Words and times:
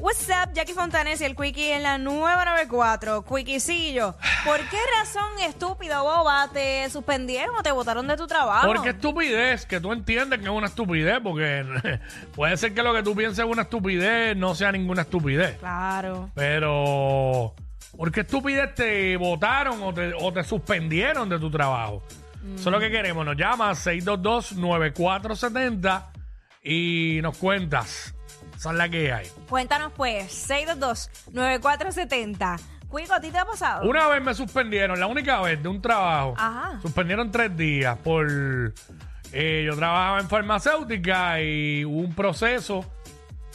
What's 0.00 0.28
up, 0.30 0.54
Jackie 0.54 0.72
Fontanes 0.72 1.20
y 1.20 1.24
el 1.24 1.36
Quickie 1.36 1.72
en 1.72 1.82
la 1.82 1.98
nueva 1.98 2.46
94. 2.46 3.22
Quickiecillo, 3.22 4.14
¿por 4.46 4.58
qué 4.70 4.78
razón 4.98 5.38
estúpida, 5.46 6.00
boba, 6.00 6.48
te 6.50 6.88
suspendieron 6.88 7.54
o 7.54 7.62
te 7.62 7.70
botaron 7.70 8.08
de 8.08 8.16
tu 8.16 8.26
trabajo? 8.26 8.66
Porque 8.66 8.88
estupidez, 8.90 9.66
que 9.66 9.78
tú 9.78 9.92
entiendes 9.92 10.38
que 10.38 10.46
es 10.46 10.50
una 10.50 10.68
estupidez, 10.68 11.20
porque 11.22 11.98
puede 12.34 12.56
ser 12.56 12.72
que 12.72 12.82
lo 12.82 12.94
que 12.94 13.02
tú 13.02 13.14
pienses 13.14 13.40
es 13.40 13.44
una 13.44 13.60
estupidez, 13.62 14.34
no 14.38 14.54
sea 14.54 14.72
ninguna 14.72 15.02
estupidez. 15.02 15.58
Claro. 15.58 16.30
Pero, 16.34 17.54
¿por 17.94 18.10
qué 18.10 18.20
estupidez 18.20 18.74
te 18.74 19.18
votaron 19.18 19.82
o 19.82 19.92
te, 19.92 20.14
o 20.18 20.32
te 20.32 20.42
suspendieron 20.44 21.28
de 21.28 21.38
tu 21.38 21.50
trabajo? 21.50 22.02
Eso 22.54 22.70
es 22.70 22.72
lo 22.72 22.80
que 22.80 22.90
queremos. 22.90 23.26
Nos 23.26 23.36
llama 23.36 23.72
622-9470 23.72 26.04
y 26.64 27.18
nos 27.20 27.36
cuentas. 27.36 28.14
Esa 28.60 28.70
es 28.72 28.76
la 28.76 28.88
que 28.90 29.10
hay. 29.10 29.26
Cuéntanos 29.48 29.90
pues, 29.96 30.50
622-9470. 31.32 32.60
Quico, 32.94 33.14
¿a 33.14 33.20
ti 33.20 33.30
te 33.30 33.38
ha 33.38 33.44
pasado? 33.46 33.88
Una 33.88 34.06
vez 34.08 34.20
me 34.22 34.34
suspendieron, 34.34 35.00
la 35.00 35.06
única 35.06 35.40
vez 35.40 35.62
de 35.62 35.68
un 35.70 35.80
trabajo. 35.80 36.34
Ajá. 36.36 36.78
Suspendieron 36.82 37.30
tres 37.30 37.56
días 37.56 37.96
por... 38.04 38.26
eh, 39.32 39.62
yo 39.64 39.76
trabajaba 39.76 40.20
en 40.20 40.28
farmacéutica 40.28 41.40
y 41.40 41.84
hubo 41.86 42.00
un 42.00 42.14
proceso 42.14 42.84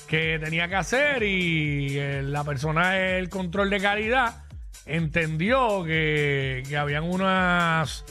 que 0.07 0.39
tenía 0.43 0.67
que 0.69 0.75
hacer 0.75 1.21
y 1.21 1.99
eh, 1.99 2.23
la 2.23 2.43
persona 2.43 2.91
del 2.91 3.29
control 3.29 3.69
de 3.69 3.79
calidad 3.81 4.43
entendió 4.87 5.83
que, 5.83 6.63
que 6.67 6.77
habían 6.77 7.03
unas, 7.03 8.05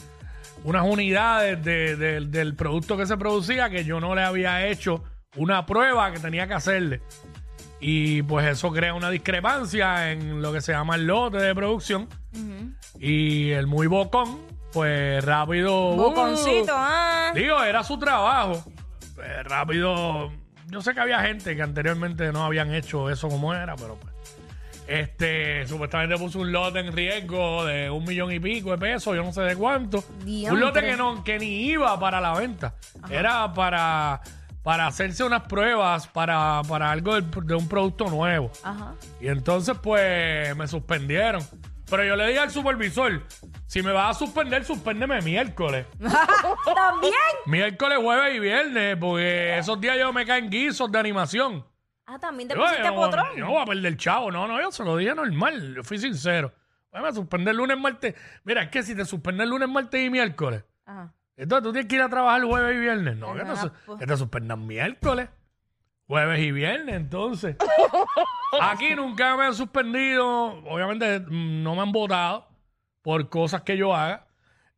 unas 0.62 0.84
unidades 0.84 1.64
de- 1.64 1.96
de- 1.96 2.20
del 2.20 2.54
producto 2.54 2.96
que 2.96 3.06
se 3.06 3.16
producía 3.16 3.68
que 3.70 3.84
yo 3.84 3.98
no 3.98 4.14
le 4.14 4.22
había 4.22 4.66
hecho 4.66 5.02
una 5.36 5.66
prueba 5.66 6.12
que 6.12 6.18
tenía 6.18 6.46
que 6.46 6.54
hacerle. 6.54 7.02
Y 7.80 8.22
pues 8.22 8.46
eso 8.46 8.72
crea 8.72 8.94
una 8.94 9.10
discrepancia 9.10 10.10
en 10.10 10.40
lo 10.40 10.52
que 10.52 10.60
se 10.60 10.72
llama 10.72 10.94
el 10.94 11.06
lote 11.06 11.38
de 11.38 11.54
producción. 11.54 12.08
Y 12.98 13.50
el 13.50 13.66
muy 13.66 13.86
bocón, 13.86 14.40
pues 14.72 15.24
rápido. 15.24 15.94
Boconcito, 15.94 16.72
uh, 16.72 16.78
ah. 16.78 17.32
Digo, 17.34 17.62
era 17.62 17.84
su 17.84 17.98
trabajo. 17.98 18.64
Pues, 19.14 19.44
rápido. 19.44 20.32
Yo 20.68 20.80
sé 20.80 20.94
que 20.94 21.00
había 21.00 21.20
gente 21.20 21.54
que 21.54 21.62
anteriormente 21.62 22.32
no 22.32 22.44
habían 22.44 22.74
hecho 22.74 23.10
eso 23.10 23.28
como 23.28 23.52
era, 23.54 23.76
pero 23.76 23.96
pues. 23.96 24.14
Este, 24.86 25.66
supuestamente 25.66 26.18
puso 26.18 26.40
un 26.40 26.52
lote 26.52 26.80
en 26.80 26.92
riesgo 26.92 27.64
de 27.64 27.88
un 27.88 28.04
millón 28.04 28.32
y 28.32 28.38
pico 28.38 28.70
de 28.70 28.78
pesos, 28.78 29.16
yo 29.16 29.22
no 29.22 29.32
sé 29.32 29.40
de 29.42 29.56
cuánto. 29.56 30.04
Diantre. 30.24 30.52
Un 30.52 30.60
lote 30.60 30.80
que 30.82 30.96
no, 30.96 31.24
que 31.24 31.38
ni 31.38 31.66
iba 31.66 31.98
para 31.98 32.20
la 32.20 32.34
venta. 32.34 32.74
Era 33.08 33.52
para, 33.54 34.20
para 34.64 34.86
hacerse 34.88 35.22
unas 35.22 35.42
pruebas 35.42 36.08
para, 36.08 36.62
para 36.66 36.90
algo 36.90 37.20
de 37.20 37.54
un 37.54 37.68
producto 37.68 38.06
nuevo. 38.06 38.50
Ajá. 38.64 38.94
Y 39.20 39.28
entonces, 39.28 39.76
pues, 39.80 40.56
me 40.56 40.66
suspendieron. 40.66 41.42
Pero 41.88 42.02
yo 42.02 42.16
le 42.16 42.26
dije 42.28 42.38
al 42.40 42.50
supervisor, 42.50 43.22
si 43.66 43.82
me 43.82 43.92
vas 43.92 44.16
a 44.16 44.18
suspender, 44.18 44.64
suspéndeme 44.64 45.20
miércoles. 45.20 45.86
¿También? 46.74 47.12
miércoles, 47.46 47.98
jueves 48.02 48.34
y 48.34 48.40
viernes, 48.40 48.96
porque 48.98 49.58
esos 49.58 49.78
días 49.80 49.98
yo 49.98 50.12
me 50.12 50.24
caen 50.24 50.48
guisos 50.48 50.90
de 50.90 50.98
animación. 50.98 51.64
Ah, 52.06 52.18
también 52.18 52.48
te 52.48 52.54
Yo, 52.54 52.62
pusiste 52.62 52.82
yo 52.84 52.90
no, 52.90 52.96
potrón. 52.96 53.26
yo 53.36 53.44
no 53.44 53.50
voy 53.52 53.62
a 53.62 53.66
perder 53.66 53.96
chavo. 53.96 54.30
No, 54.30 54.48
no, 54.48 54.60
yo 54.60 54.72
se 54.72 54.82
lo 54.82 54.96
dije 54.96 55.14
normal. 55.14 55.74
Yo 55.76 55.82
fui 55.84 55.98
sincero. 55.98 56.52
Déjame 56.90 57.12
suspender 57.12 57.54
lunes, 57.54 57.78
martes. 57.78 58.14
Mira, 58.44 58.62
es 58.62 58.70
que 58.70 58.82
si 58.82 58.94
te 58.94 59.04
suspenden 59.04 59.50
lunes, 59.50 59.68
martes 59.68 60.04
y 60.06 60.08
miércoles, 60.10 60.64
Ajá. 60.86 61.12
Entonces 61.36 61.62
tú 61.64 61.72
tienes 61.72 61.88
que 61.88 61.96
ir 61.96 62.02
a 62.02 62.08
trabajar 62.08 62.42
jueves 62.44 62.76
y 62.76 62.80
viernes. 62.80 63.16
No, 63.16 63.34
que 63.34 63.44
te, 63.44 63.56
su- 63.56 63.96
que 63.98 64.06
te 64.06 64.16
suspendan 64.16 64.66
miércoles, 64.66 65.28
jueves 66.06 66.40
y 66.40 66.52
viernes, 66.52 66.94
entonces. 66.96 67.56
Aquí 68.60 68.94
nunca 68.94 69.36
me 69.36 69.44
han 69.44 69.54
suspendido. 69.54 70.26
Obviamente 70.64 71.20
mm, 71.20 71.62
no 71.62 71.74
me 71.74 71.82
han 71.82 71.92
votado 71.92 72.48
por 73.02 73.28
cosas 73.28 73.62
que 73.62 73.76
yo 73.76 73.94
haga. 73.94 74.26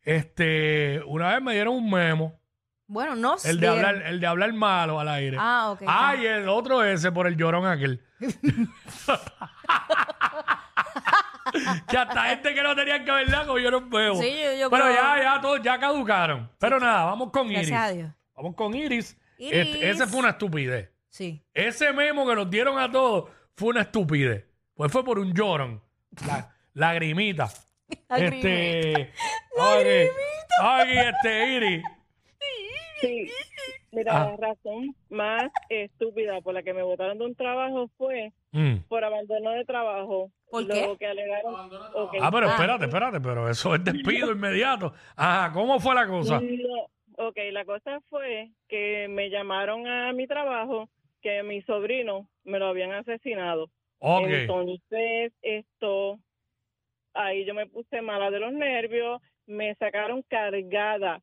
Este, 0.02 1.02
una 1.06 1.32
vez 1.32 1.42
me 1.42 1.52
dieron 1.54 1.74
un 1.74 1.90
memo. 1.90 2.38
Bueno, 2.88 3.16
no 3.16 3.34
El 3.44 3.58
de 3.58 3.66
sé. 3.66 3.72
hablar, 3.72 3.96
el 4.02 4.20
de 4.20 4.26
hablar 4.28 4.52
malo 4.52 5.00
al 5.00 5.08
aire. 5.08 5.36
Ah, 5.40 5.70
ok. 5.72 5.82
Ay, 5.86 6.24
el 6.24 6.48
otro 6.48 6.84
ese 6.84 7.10
por 7.10 7.26
el 7.26 7.36
llorón 7.36 7.66
aquel. 7.66 8.00
que 11.88 11.96
hasta 11.96 12.22
gente 12.24 12.54
que 12.54 12.62
no 12.62 12.74
tenían 12.76 13.04
que 13.04 13.10
verla 13.12 13.46
como 13.46 13.58
yo 13.58 13.70
no 13.70 13.88
veo. 13.88 14.14
Sí, 14.16 14.30
yo- 14.42 14.54
yo 14.58 14.70
Pero 14.70 14.84
creo- 14.84 14.94
ya, 14.96 15.22
ya, 15.22 15.40
todos 15.40 15.62
ya 15.62 15.78
caducaron. 15.78 16.50
Pero 16.58 16.78
nada, 16.80 17.04
vamos 17.04 17.30
con 17.30 17.46
Iris. 17.50 17.68
Gracias 17.68 17.80
a 17.82 17.92
Dios. 17.94 18.10
Vamos 18.34 18.54
con 18.54 18.74
Iris. 18.74 19.16
Iris. 19.38 19.52
Este, 19.66 19.90
ese 19.90 20.06
fue 20.06 20.20
una 20.20 20.30
estupidez. 20.30 20.90
Sí. 21.08 21.42
Ese 21.54 21.92
memo 21.92 22.26
que 22.26 22.34
nos 22.34 22.50
dieron 22.50 22.78
a 22.78 22.90
todos 22.90 23.30
fue 23.54 23.68
una 23.70 23.82
estupidez. 23.82 24.44
Pues 24.74 24.92
fue 24.92 25.04
por 25.04 25.18
un 25.18 25.32
llorón. 25.32 25.82
La, 26.26 26.54
lagrimita. 26.74 27.48
Este. 28.10 29.12
Lagrimita. 29.56 30.80
Aquí, 30.80 30.98
este, 30.98 31.48
Iris. 31.54 31.82
Sí. 33.00 33.30
Mira, 33.92 34.12
Ah. 34.24 34.30
la 34.38 34.48
razón 34.48 34.94
más 35.08 35.44
estúpida 35.70 36.40
por 36.42 36.52
la 36.54 36.62
que 36.62 36.74
me 36.74 36.82
botaron 36.82 37.16
de 37.18 37.24
un 37.24 37.34
trabajo 37.34 37.88
fue 37.96 38.32
Mm. 38.52 38.78
por 38.88 39.04
abandono 39.04 39.50
de 39.52 39.64
trabajo. 39.64 40.30
¿Por 40.50 40.62
Lo 40.64 40.74
qué? 40.74 40.96
que 40.98 41.06
alegaron. 41.06 41.54
Ah, 42.20 42.30
pero 42.32 42.48
Ah. 42.48 42.52
espérate, 42.52 42.84
espérate, 42.84 43.20
pero 43.20 43.48
eso 43.50 43.74
es 43.74 43.84
despido 43.84 44.30
inmediato. 44.32 44.92
Ajá, 45.16 45.52
¿cómo 45.52 45.80
fue 45.80 45.94
la 45.94 46.06
cosa? 46.06 46.40
No, 46.40 47.26
ok, 47.28 47.36
la 47.52 47.64
cosa 47.64 48.00
fue 48.08 48.50
que 48.68 49.08
me 49.08 49.28
llamaron 49.30 49.86
a 49.86 50.12
mi 50.12 50.26
trabajo 50.26 50.88
que 51.22 51.42
mi 51.42 51.62
sobrino 51.62 52.28
me 52.44 52.58
lo 52.58 52.66
habían 52.68 52.92
asesinado. 52.92 53.70
Ok. 53.98 54.26
Entonces, 54.28 55.32
esto, 55.42 56.18
ahí 57.14 57.44
yo 57.44 57.54
me 57.54 57.66
puse 57.66 58.00
mala 58.02 58.30
de 58.30 58.38
los 58.40 58.52
nervios, 58.52 59.20
me 59.46 59.74
sacaron 59.76 60.22
cargada 60.28 61.20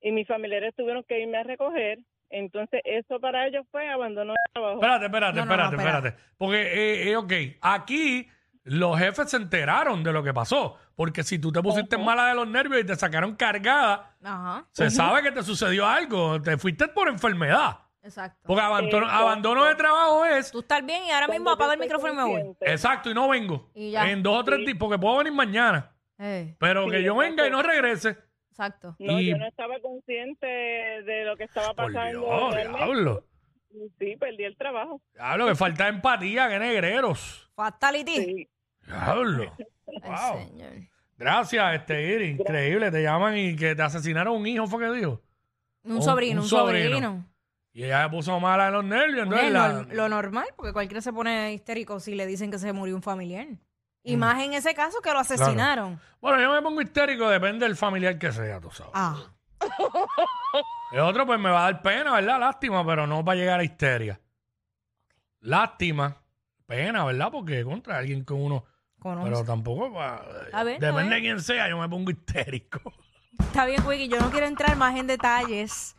y 0.00 0.10
mis 0.12 0.26
familiares 0.26 0.74
tuvieron 0.76 1.04
que 1.04 1.20
irme 1.20 1.38
a 1.38 1.44
recoger. 1.44 1.98
Entonces, 2.28 2.80
eso 2.84 3.20
para 3.20 3.46
ellos 3.46 3.66
fue 3.70 3.88
abandono 3.88 4.32
de 4.32 4.38
trabajo. 4.52 4.74
Espérate, 4.76 5.04
espérate, 5.06 5.38
No, 5.38 5.44
no, 5.44 5.56
no, 5.56 5.64
espérate, 5.64 5.76
espérate. 6.08 6.22
Porque, 6.38 6.62
eh, 6.62 7.10
eh, 7.10 7.16
ok, 7.16 7.32
aquí 7.60 8.26
los 8.64 8.98
jefes 8.98 9.30
se 9.30 9.36
enteraron 9.36 10.02
de 10.04 10.12
lo 10.12 10.22
que 10.22 10.32
pasó. 10.32 10.76
Porque 10.94 11.22
si 11.22 11.38
tú 11.38 11.50
te 11.50 11.60
pusiste 11.62 11.98
mala 11.98 12.28
de 12.28 12.34
los 12.34 12.46
nervios 12.46 12.80
y 12.82 12.84
te 12.84 12.94
sacaron 12.96 13.34
cargada, 13.34 14.14
Ajá. 14.22 14.66
se 14.72 14.90
sabe 14.90 15.22
que 15.22 15.32
te 15.32 15.42
sucedió 15.42 15.86
algo. 15.86 16.40
Te 16.40 16.56
fuiste 16.58 16.88
por 16.88 17.08
enfermedad. 17.08 17.78
Exacto. 18.04 18.40
Porque 18.46 18.60
abandono, 18.62 19.06
Exacto. 19.06 19.24
abandono 19.26 19.64
de 19.64 19.74
trabajo 19.76 20.24
es. 20.26 20.50
Tú 20.50 20.60
estás 20.60 20.84
bien 20.84 21.04
y 21.04 21.10
ahora 21.10 21.28
mismo 21.28 21.50
apago 21.50 21.72
el 21.72 21.78
micrófono 21.78 22.12
y 22.12 22.16
me 22.16 22.22
voy. 22.24 22.56
Exacto, 22.62 23.10
y 23.10 23.14
no 23.14 23.28
vengo. 23.28 23.70
Y 23.74 23.92
ya. 23.92 24.10
En 24.10 24.22
dos 24.22 24.40
o 24.40 24.44
tres 24.44 24.58
Sí. 24.60 24.66
días, 24.66 24.76
porque 24.78 24.98
puedo 24.98 25.18
venir 25.18 25.32
mañana. 25.32 25.92
Eh, 26.18 26.54
Pero 26.58 26.84
Sí, 26.86 26.90
que 26.90 27.02
yo 27.04 27.16
venga 27.16 27.46
y 27.46 27.50
no 27.50 27.62
regrese. 27.62 28.18
exacto. 28.50 28.96
No, 28.98 29.18
Y- 29.20 29.30
yo 29.30 29.38
no 29.38 29.46
estaba 29.46 29.74
consciente 29.80 30.46
de 30.46 31.24
lo 31.24 31.36
que 31.36 31.44
estaba 31.44 31.74
Por 31.74 31.92
pasando. 31.92 32.20
Dios, 32.26 32.54
realmente. 32.54 32.84
diablo. 32.84 33.24
Sí, 33.98 34.16
perdí 34.16 34.44
el 34.44 34.56
trabajo. 34.56 35.00
Diablo, 35.14 35.46
que 35.48 35.54
falta 35.54 35.88
empatía, 35.88 36.48
que 36.48 36.58
negreros. 36.58 37.50
Fatality. 37.54 38.16
Sí. 38.16 38.48
Diablo. 38.86 39.52
Ay, 40.02 40.10
Wow. 40.10 40.46
señor. 40.48 40.72
Gracias, 41.16 41.74
este 41.74 42.02
Iris. 42.14 42.38
Increíble. 42.40 42.90
Te 42.90 43.02
llaman 43.02 43.36
y 43.36 43.56
que 43.56 43.74
te 43.74 43.82
asesinaron 43.82 44.34
un 44.36 44.46
hijo, 44.46 44.66
fue 44.66 44.84
que 44.84 44.92
dijo. 44.98 45.20
Un 45.84 45.96
Un- 45.96 46.02
sobrino, 46.02 46.42
un 46.42 46.48
sobrino. 46.48 46.88
sobrino. 46.90 47.26
Y 47.72 47.84
ella 47.84 48.04
se 48.04 48.10
puso 48.10 48.38
mala 48.40 48.66
de 48.66 48.72
los 48.72 48.84
nervios. 48.84 49.26
Bueno, 49.26 49.42
Entonces, 49.46 49.80
es 49.82 49.88
la- 49.96 50.02
lo 50.02 50.08
normal, 50.08 50.46
porque 50.56 50.72
cualquiera 50.72 51.00
se 51.00 51.12
pone 51.12 51.52
histérico 51.54 52.00
si 52.00 52.14
le 52.14 52.26
dicen 52.26 52.50
que 52.50 52.58
se 52.58 52.72
murió 52.72 52.94
un 52.94 53.02
familiar. 53.02 53.46
Y 54.04 54.16
Mm. 54.16 54.18
más 54.20 54.42
en 54.42 54.52
ese 54.54 54.74
caso 54.74 55.00
que 55.00 55.12
lo 55.12 55.20
asesinaron. 55.20 55.98
Bueno, 56.20 56.40
yo 56.40 56.52
me 56.52 56.60
pongo 56.60 56.82
histérico, 56.82 57.28
depende 57.30 57.66
del 57.66 57.76
familiar 57.76 58.18
que 58.18 58.30
sea, 58.32 58.60
tú 58.60 58.70
sabes. 58.70 58.92
Ah. 58.94 59.22
El 60.92 61.00
otro, 61.00 61.24
pues 61.26 61.38
me 61.40 61.50
va 61.50 61.60
a 61.66 61.72
dar 61.72 61.82
pena, 61.82 62.12
¿verdad? 62.12 62.38
Lástima, 62.38 62.84
pero 62.86 63.06
no 63.06 63.24
para 63.24 63.36
llegar 63.38 63.60
a 63.60 63.64
histeria. 63.64 64.20
Lástima, 65.40 66.16
pena, 66.66 67.04
¿verdad? 67.04 67.30
Porque 67.32 67.64
contra 67.64 67.98
alguien 67.98 68.24
que 68.24 68.32
uno. 68.32 68.64
Conoce. 68.98 69.28
Pero 69.30 69.44
tampoco 69.44 69.92
para. 69.92 70.16
A 70.52 70.62
ver, 70.62 70.76
a 70.78 70.88
depende 70.88 71.02
ver. 71.02 71.08
de 71.14 71.20
quién 71.20 71.40
sea, 71.40 71.68
yo 71.68 71.78
me 71.78 71.88
pongo 71.88 72.10
histérico. 72.10 72.80
Está 73.40 73.64
bien, 73.66 73.84
Wiki, 73.84 74.08
yo 74.08 74.20
no 74.20 74.30
quiero 74.30 74.46
entrar 74.46 74.76
más 74.76 74.96
en 74.96 75.06
detalles. 75.08 75.96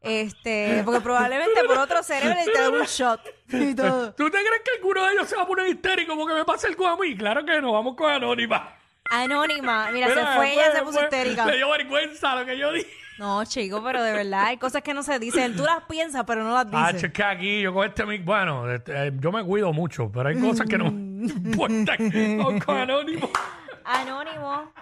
Este, 0.00 0.82
porque 0.84 1.00
probablemente 1.00 1.64
por 1.64 1.76
otro 1.78 2.04
cerebro 2.04 2.38
le 2.38 2.44
te 2.52 2.58
da 2.60 2.70
un 2.70 2.84
shot 2.84 3.20
y 3.48 3.74
todo. 3.74 4.14
¿Tú 4.14 4.30
te 4.30 4.38
crees 4.38 4.62
que 4.64 4.70
alguno 4.76 5.04
de 5.04 5.12
ellos 5.12 5.28
se 5.28 5.36
va 5.36 5.42
a 5.42 5.46
poner 5.46 5.66
histérico 5.68 6.16
porque 6.16 6.34
me 6.34 6.44
pasa 6.44 6.68
algo 6.68 6.86
a 6.86 6.96
mí? 6.96 7.16
Claro 7.16 7.44
que 7.44 7.60
no, 7.60 7.72
vamos 7.72 7.96
con 7.96 8.10
Anónima. 8.10 8.76
Anónima, 9.10 9.90
mira, 9.90 10.06
Mira, 10.08 10.30
se 10.32 10.36
fue, 10.36 10.52
ella 10.52 10.64
se 10.66 10.70
fue- 10.70 10.80
puso 10.82 10.92
fue- 10.98 11.02
histérica. 11.04 11.46
Le 11.46 11.56
dio 11.56 11.68
vergüenza 11.70 12.36
lo 12.36 12.46
que 12.46 12.56
yo 12.56 12.72
dije. 12.72 12.90
No, 13.18 13.44
chico, 13.44 13.82
pero 13.82 14.02
de 14.02 14.12
verdad 14.12 14.44
hay 14.46 14.56
cosas 14.58 14.82
que 14.82 14.94
no 14.94 15.02
se 15.02 15.18
dicen. 15.18 15.56
Tú 15.56 15.64
las 15.64 15.82
piensas, 15.84 16.24
pero 16.24 16.44
no 16.44 16.52
las 16.54 16.66
Ah, 16.72 16.88
dices. 16.92 17.04
es 17.04 17.12
que 17.12 17.24
aquí 17.24 17.60
yo 17.62 17.74
con 17.74 17.86
este 17.86 18.06
mic, 18.06 18.24
bueno, 18.24 18.70
este, 18.70 19.08
eh, 19.08 19.12
yo 19.18 19.32
me 19.32 19.42
cuido 19.44 19.72
mucho, 19.72 20.10
pero 20.12 20.28
hay 20.28 20.40
cosas 20.40 20.68
que 20.68 20.78
no 20.78 20.90
Mm. 20.90 21.18
me 21.26 21.32
importan. 21.50 22.38
Vamos 22.38 22.64
con 22.64 22.76
Anónimo. 22.76 23.28
Anónimo, 23.84 24.72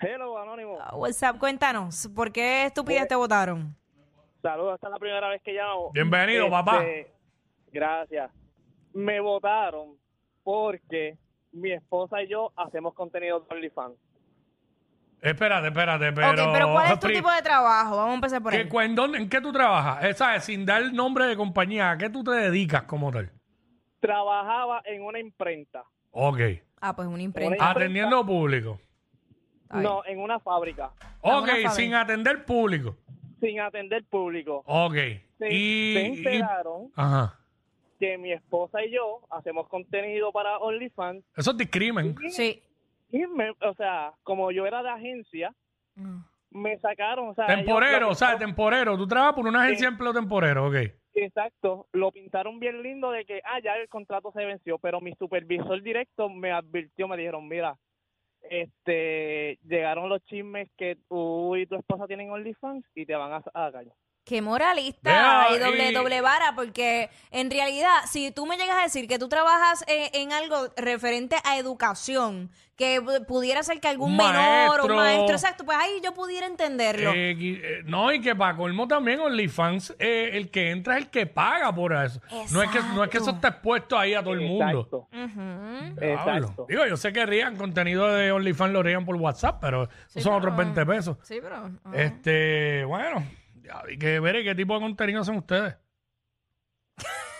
Hello, 0.00 0.38
Anónimo. 0.38 0.78
WhatsApp, 0.92 1.38
cuéntanos, 1.38 2.08
¿por 2.14 2.30
qué 2.30 2.66
estupidez 2.66 3.08
te 3.08 3.14
votaron? 3.14 3.74
Saludos, 4.42 4.74
esta 4.76 4.88
es 4.88 4.92
la 4.92 4.98
primera 4.98 5.28
vez 5.28 5.42
que 5.42 5.52
llamo. 5.52 5.90
Bienvenido, 5.92 6.44
Este, 6.44 6.50
papá. 6.50 6.84
Gracias. 7.72 8.30
Me 8.92 9.20
votaron 9.20 9.96
porque 10.44 11.16
mi 11.52 11.72
esposa 11.72 12.22
y 12.22 12.28
yo 12.28 12.52
hacemos 12.56 12.94
contenido 12.94 13.40
de 13.40 13.54
OnlyFans. 13.56 13.94
Espérate, 15.20 15.66
espérate, 15.68 16.12
pero... 16.12 16.30
ok, 16.30 16.52
pero 16.52 16.72
¿cuál 16.72 16.92
es 16.92 17.00
tu 17.00 17.08
tipo 17.08 17.30
de 17.30 17.42
trabajo? 17.42 17.96
Vamos 17.96 18.12
a 18.12 18.14
empezar 18.14 18.42
por 18.42 18.52
¿qué- 18.52 18.58
ahí. 18.58 18.68
cu- 18.68 18.80
en, 18.80 18.94
dónde- 18.94 19.18
¿En 19.18 19.28
qué 19.28 19.40
tú 19.40 19.52
trabajas? 19.52 20.04
Esa 20.04 20.36
es, 20.36 20.44
sin 20.44 20.64
dar 20.64 20.92
nombre 20.92 21.26
de 21.26 21.36
compañía, 21.36 21.90
¿a 21.90 21.98
qué 21.98 22.08
tú 22.08 22.22
te 22.22 22.30
dedicas 22.30 22.84
como 22.84 23.10
tal? 23.10 23.30
Trabajaba 24.00 24.80
en 24.84 25.02
una 25.02 25.18
imprenta. 25.18 25.82
Ok. 26.12 26.38
Ah, 26.80 26.94
pues 26.94 27.08
una 27.08 27.22
imprenta. 27.22 27.70
Atendiendo 27.70 28.24
público. 28.24 28.78
No, 29.70 30.02
en 30.06 30.20
una 30.20 30.38
fábrica. 30.38 30.92
Ok, 31.20 31.32
una 31.42 31.46
fábrica. 31.48 31.70
sin 31.70 31.94
atender 31.94 32.44
público. 32.44 32.96
Sin 33.40 33.60
atender 33.60 34.04
público. 34.04 34.62
Ok. 34.66 34.94
Se, 35.38 35.52
y, 35.52 35.94
se 35.94 36.00
y- 36.00 36.36
enteraron 36.36 36.90
Ajá. 36.96 37.38
que 37.98 38.16
mi 38.18 38.32
esposa 38.32 38.82
y 38.84 38.92
yo 38.92 39.20
hacemos 39.30 39.68
contenido 39.68 40.32
para 40.32 40.58
OnlyFans. 40.58 41.24
Eso 41.36 41.50
es 41.50 41.56
discrimen. 41.56 42.14
Sí. 42.30 42.62
Y, 43.10 43.26
me, 43.26 43.50
o 43.50 43.74
sea, 43.76 44.12
como 44.22 44.50
yo 44.50 44.66
era 44.66 44.82
de 44.82 44.90
agencia, 44.90 45.52
Mm. 45.94 46.18
me 46.50 46.78
sacaron. 46.78 47.28
O 47.28 47.34
sea, 47.34 47.46
Temporero, 47.46 47.96
ellos 47.96 48.10
o 48.10 48.14
sea, 48.14 48.38
temporero. 48.38 48.96
Tú 48.96 49.06
trabajas 49.06 49.34
por 49.34 49.46
una 49.46 49.62
agencia 49.64 49.88
de 49.88 49.92
empleo 49.92 50.12
temporero, 50.12 50.68
ok. 50.68 50.76
Exacto, 51.14 51.88
lo 51.92 52.12
pintaron 52.12 52.60
bien 52.60 52.82
lindo 52.82 53.10
de 53.10 53.24
que, 53.24 53.40
ah, 53.44 53.58
ya 53.60 53.74
el 53.74 53.88
contrato 53.88 54.30
se 54.30 54.44
venció, 54.44 54.78
pero 54.78 55.00
mi 55.00 55.12
supervisor 55.14 55.82
directo 55.82 56.28
me 56.28 56.52
advirtió, 56.52 57.08
me 57.08 57.16
dijeron, 57.16 57.48
mira, 57.48 57.76
este, 58.42 59.58
llegaron 59.64 60.08
los 60.08 60.22
chismes 60.24 60.70
que 60.76 60.96
tú 61.08 61.56
y 61.56 61.66
tu 61.66 61.74
esposa 61.74 62.06
tienen 62.06 62.30
OnlyFans 62.30 62.84
y 62.94 63.04
te 63.04 63.16
van 63.16 63.32
a 63.32 63.42
sacar. 63.42 63.84
Qué 64.28 64.42
moralista 64.42 65.10
Vea, 65.10 65.56
y 65.56 65.58
doble, 65.58 65.90
y- 65.90 65.94
doble 65.94 66.20
vara, 66.20 66.52
porque 66.54 67.08
en 67.30 67.50
realidad, 67.50 67.90
si 68.10 68.30
tú 68.30 68.44
me 68.46 68.56
llegas 68.58 68.76
a 68.78 68.82
decir 68.82 69.08
que 69.08 69.18
tú 69.18 69.28
trabajas 69.28 69.84
eh, 69.88 70.10
en 70.12 70.32
algo 70.32 70.68
referente 70.76 71.36
a 71.44 71.56
educación, 71.56 72.50
que 72.76 73.00
pu- 73.02 73.24
pudiera 73.26 73.62
ser 73.62 73.80
que 73.80 73.88
algún 73.88 74.12
Un 74.12 74.16
menor 74.18 74.80
o 74.82 74.88
maestro. 74.94 75.34
exacto, 75.34 75.64
pues 75.64 75.76
ahí 75.80 76.00
yo 76.04 76.12
pudiera 76.14 76.46
entenderlo. 76.46 77.10
Eh, 77.12 77.30
eh, 77.40 77.80
no, 77.86 78.12
y 78.12 78.20
que 78.20 78.36
para 78.36 78.54
colmo 78.56 78.86
también 78.86 79.18
OnlyFans, 79.18 79.96
eh, 79.98 80.30
el 80.34 80.50
que 80.50 80.70
entra 80.70 80.96
es 80.98 81.04
el 81.04 81.10
que 81.10 81.26
paga 81.26 81.74
por 81.74 81.92
eso. 81.94 82.20
No 82.52 82.62
es, 82.62 82.70
que, 82.70 82.80
no 82.94 83.02
es 83.02 83.10
que 83.10 83.18
eso 83.18 83.30
está 83.30 83.48
expuesto 83.48 83.98
ahí 83.98 84.12
a 84.14 84.22
todo 84.22 84.34
el 84.34 84.42
mundo. 84.42 84.64
Exacto, 84.64 85.08
Ujú. 85.10 86.00
Diablo. 86.00 86.12
exacto. 86.12 86.66
Digo, 86.68 86.86
yo 86.86 86.96
sé 86.96 87.12
que 87.12 87.24
rían 87.26 87.56
contenido 87.56 88.12
de 88.12 88.30
OnlyFans, 88.30 88.72
lo 88.72 88.82
rían 88.82 89.04
por 89.04 89.16
WhatsApp, 89.16 89.58
pero 89.60 89.86
Sí, 90.06 90.20
esos 90.20 90.24
son 90.24 90.34
pero- 90.40 90.52
otros 90.52 90.56
20 90.56 90.86
pesos. 90.86 91.16
Sí, 91.22 91.38
pero... 91.42 91.70
Este, 91.94 92.84
bueno, 92.84 93.24
ya, 93.68 93.82
y 93.92 93.98
que 93.98 94.20
veré 94.20 94.44
qué 94.44 94.54
tipo 94.54 94.74
de 94.74 94.80
contenido 94.80 95.24
son 95.24 95.36
ustedes. 95.36 95.76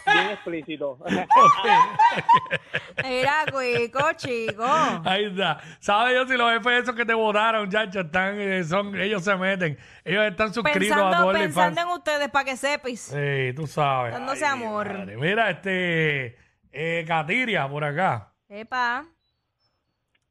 Bien 0.06 0.30
explícito. 0.30 0.98
Mira, 3.04 3.44
cuico, 3.52 4.12
chico. 4.16 4.64
Ahí 5.04 5.26
está. 5.26 5.60
¿Sabes 5.80 6.14
yo 6.14 6.26
si 6.26 6.36
los 6.38 6.50
jefes 6.52 6.82
esos 6.84 6.94
que 6.94 7.04
te 7.04 7.12
votaron, 7.12 7.70
chacho, 7.70 8.00
están, 8.00 8.40
eh, 8.40 8.64
son, 8.64 8.98
ellos 8.98 9.22
se 9.22 9.36
meten. 9.36 9.78
Ellos 10.04 10.24
están 10.24 10.54
suscritos 10.54 10.92
a 10.92 10.94
tu 10.94 11.00
Pensando, 11.02 11.26
OnlyFans. 11.28 11.54
pensando 11.54 11.80
en 11.82 11.88
ustedes 11.88 12.28
para 12.30 12.44
que 12.46 12.56
sepis. 12.56 13.00
Sí, 13.00 13.52
tú 13.54 13.66
sabes. 13.66 14.14
Dándose 14.14 14.46
Ay, 14.46 14.52
amor. 14.52 14.88
madre. 14.92 15.16
Mira, 15.18 15.50
este, 15.50 16.38
eh, 16.72 17.04
Katiria, 17.06 17.68
por 17.68 17.84
acá. 17.84 18.32
Epa. 18.48 19.04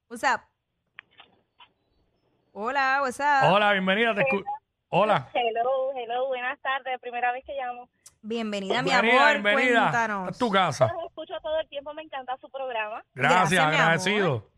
What's 0.10 0.24
up? 0.24 0.42
Hola, 2.52 3.00
what's 3.04 3.20
up? 3.20 3.52
Hola, 3.52 3.74
bienvenida. 3.74 4.16
Te 4.16 4.22
escu- 4.22 4.44
Hola. 4.90 5.30
Hello, 5.34 5.92
hello, 5.96 6.28
buenas 6.28 6.60
tardes, 6.62 7.00
primera 7.02 7.32
vez 7.32 7.44
que 7.46 7.54
llamo. 7.56 7.90
Bienvenida, 8.22 8.82
mi 8.82 8.90
Bienvenida, 8.90 9.30
amor. 9.30 9.44
bienvenida. 9.44 9.82
Cuéntanos. 9.82 10.30
Es 10.32 10.38
tu 10.38 10.50
casa. 10.50 10.92
Los 10.94 11.06
escucho 11.06 11.34
todo 11.42 11.60
el 11.60 11.68
tiempo, 11.68 11.94
me 11.94 12.04
encanta 12.04 12.38
su 12.38 12.50
programa. 12.50 13.04
Gracias, 13.14 13.52
Gracias, 13.52 13.68
mi 13.68 13.76
agradecido. 13.76 14.50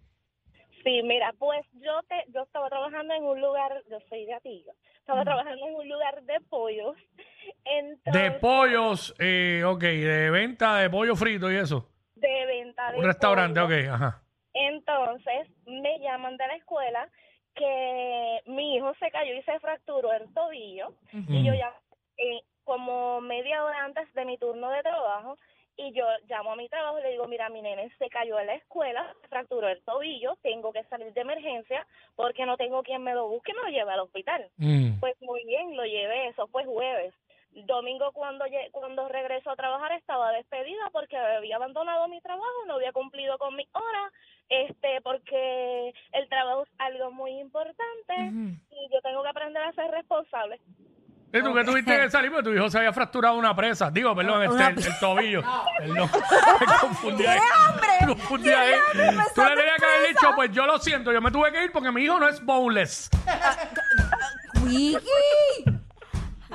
Sí, 0.83 1.01
mira, 1.03 1.33
pues 1.37 1.65
yo 1.73 1.91
te, 2.07 2.23
yo 2.33 2.43
estaba 2.43 2.69
trabajando 2.69 3.13
en 3.13 3.23
un 3.25 3.41
lugar, 3.41 3.73
yo 3.89 3.97
soy 4.07 4.25
de 4.25 4.33
Atiga, 4.33 4.71
estaba 4.99 5.23
trabajando 5.23 5.67
en 5.67 5.75
un 5.75 5.89
lugar 5.89 6.21
de 6.23 6.39
pollos. 6.49 6.95
Entonces, 7.65 8.13
De 8.13 8.31
pollos, 8.31 9.13
eh, 9.19 9.63
ok, 9.65 9.81
de 9.81 10.29
venta 10.29 10.77
de 10.77 10.89
pollo 10.89 11.15
frito 11.15 11.51
y 11.51 11.57
eso. 11.57 11.89
de 12.15 12.45
venta 12.45 12.91
de 12.91 12.99
Un 12.99 13.05
restaurante, 13.05 13.59
pollo. 13.59 13.75
ok, 13.87 13.93
ajá. 13.93 14.21
Entonces 14.53 15.47
me 15.65 15.99
llaman 15.99 16.37
de 16.37 16.47
la 16.47 16.55
escuela 16.55 17.09
que 17.55 18.41
mi 18.45 18.75
hijo 18.75 18.93
se 18.95 19.11
cayó 19.11 19.33
y 19.33 19.41
se 19.43 19.59
fracturó 19.59 20.13
el 20.13 20.33
tobillo 20.33 20.93
y 21.11 21.43
yo 21.43 21.53
ya 21.53 21.73
eh, 22.17 22.41
como 22.63 23.21
media 23.21 23.63
hora 23.63 23.85
antes 23.85 24.13
de 24.13 24.25
mi 24.25 24.37
turno 24.37 24.69
de 24.69 24.81
trabajo 24.81 25.37
y 25.79 25.93
yo 25.93 26.05
llamo 26.27 26.51
a 26.51 26.55
mi 26.57 26.67
trabajo 26.67 26.99
y 26.99 27.03
le 27.03 27.11
digo, 27.11 27.25
mira, 27.27 27.47
mi 27.49 27.61
nene 27.61 27.89
se 27.97 28.09
cayó 28.09 28.37
en 28.37 28.47
la 28.47 28.55
escuela, 28.55 29.15
se 29.21 29.27
fracturó 29.29 29.69
el 29.69 29.81
tobillo, 29.83 30.37
tengo 30.41 30.73
que 30.73 30.83
salir 30.83 31.13
de 31.13 31.21
emergencia 31.21 31.87
porque 32.17 32.45
no 32.45 32.57
tengo 32.57 32.83
quien 32.83 33.01
me 33.01 33.13
lo 33.13 33.29
busque 33.29 33.53
y 33.53 33.55
me 33.55 33.61
lo 33.61 33.69
lleve 33.69 33.93
al 33.93 34.01
hospital. 34.01 34.49
Mm. 34.57 34.99
Pues 34.99 35.15
muy 35.21 35.45
bien, 35.45 35.77
lo 35.77 35.85
llevé, 35.85 36.27
eso 36.27 36.47
fue 36.47 36.65
jueves. 36.65 37.13
Domingo 37.51 38.11
cuando 38.13 38.45
cuando 38.71 39.09
regreso 39.09 39.49
a 39.49 39.55
trabajar 39.55 39.91
estaba 39.93 40.31
despedida 40.31 40.89
porque 40.91 41.17
había 41.17 41.55
abandonado 41.57 42.07
mi 42.07 42.21
trabajo, 42.21 42.65
no 42.67 42.75
había 42.75 42.91
cumplido 42.91 43.37
con 43.37 43.55
mi 43.55 43.67
hora, 43.73 44.11
este 44.49 45.01
porque 45.03 45.91
el 46.13 46.29
trabajo 46.29 46.63
es 46.63 46.69
algo 46.77 47.11
muy 47.11 47.31
importante 47.39 48.15
y 48.71 48.93
yo 48.93 49.01
tengo 49.01 49.23
que 49.23 49.29
aprender 49.29 49.63
a 49.63 49.71
ser 49.73 49.89
responsable. 49.91 50.59
¿Y 51.31 51.43
tú 51.43 51.53
que 51.53 51.63
tuviste 51.63 51.95
que 51.95 52.09
salir? 52.09 52.31
Porque 52.31 52.49
tu 52.49 52.55
hijo 52.55 52.69
se 52.71 52.79
había 52.79 52.91
fracturado 52.91 53.35
una 53.37 53.55
presa. 53.55 53.91
Digo, 53.91 54.15
perdón, 54.15 54.41
este, 54.41 54.55
Una- 54.55 54.67
el, 54.69 54.79
el 54.83 54.99
tobillo. 54.99 55.43
Perdón. 55.77 56.09
Me 56.59 56.65
confundí 56.81 57.25
ahí. 57.27 57.39
hambre! 57.67 57.87
Me 58.01 58.07
confundí 58.07 58.49
ahí. 58.49 58.73
Tú 59.35 59.43
le 59.43 59.55
tenías 59.55 59.77
que 59.77 59.85
haber 59.85 60.07
dicho, 60.09 60.27
pues 60.35 60.51
yo 60.51 60.65
lo 60.65 60.79
siento, 60.79 61.11
yo 61.11 61.21
me 61.21 61.29
tuve 61.29 61.51
que 61.51 61.65
ir 61.65 61.71
porque 61.71 61.91
mi 61.91 62.01
hijo 62.03 62.19
no 62.19 62.27
es 62.27 62.43
boneless. 62.43 63.11
Wiki. 64.63 64.99